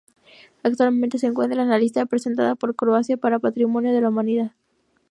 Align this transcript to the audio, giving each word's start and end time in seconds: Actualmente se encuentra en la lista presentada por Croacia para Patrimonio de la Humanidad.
Actualmente 0.63 1.19
se 1.19 1.27
encuentra 1.27 1.61
en 1.61 1.69
la 1.69 1.77
lista 1.77 2.07
presentada 2.07 2.55
por 2.55 2.75
Croacia 2.75 3.17
para 3.17 3.37
Patrimonio 3.37 3.93
de 3.93 4.01
la 4.01 4.09
Humanidad. 4.09 4.53